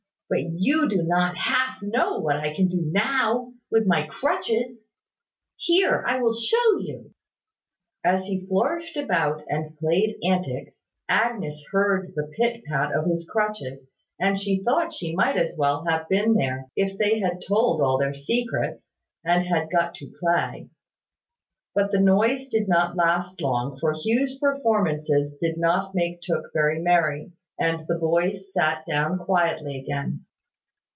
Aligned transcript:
But 0.33 0.49
you 0.53 0.87
do 0.87 1.03
not 1.03 1.35
half 1.35 1.81
know 1.81 2.19
what 2.19 2.37
I 2.37 2.55
can 2.55 2.69
do 2.69 2.81
now, 2.85 3.51
with 3.69 3.85
my 3.85 4.07
crutches. 4.07 4.81
Here, 5.57 6.05
I 6.07 6.21
will 6.21 6.33
show 6.33 6.79
you." 6.79 7.13
As 8.05 8.23
he 8.27 8.45
flourished 8.47 8.95
about, 8.95 9.43
and 9.49 9.77
played 9.77 10.17
antics, 10.23 10.85
Agnes 11.09 11.61
heard 11.73 12.13
the 12.15 12.27
pit 12.37 12.63
pat 12.63 12.93
of 12.93 13.07
his 13.07 13.27
crutches, 13.29 13.89
and 14.21 14.39
she 14.39 14.63
thought 14.63 14.93
she 14.93 15.13
might 15.13 15.35
as 15.35 15.57
well 15.57 15.83
have 15.83 16.07
been 16.07 16.33
there, 16.35 16.69
if 16.77 16.97
they 16.97 17.19
had 17.19 17.41
told 17.45 17.81
all 17.81 17.97
their 17.97 18.13
secrets, 18.13 18.89
and 19.25 19.45
had 19.45 19.69
got 19.69 19.95
to 19.95 20.13
play. 20.17 20.69
But 21.75 21.91
the 21.91 21.99
noise 21.99 22.47
did 22.47 22.69
not 22.69 22.95
last 22.95 23.41
long, 23.41 23.77
for 23.79 23.93
Hugh's 24.01 24.39
performances 24.39 25.35
did 25.41 25.57
not 25.57 25.93
make 25.93 26.21
Tooke 26.21 26.51
very 26.53 26.79
merry; 26.81 27.33
and 27.59 27.85
the 27.87 27.93
boys 27.95 28.51
sat 28.53 28.83
down 28.87 29.19
quietly 29.19 29.77
again. 29.77 30.25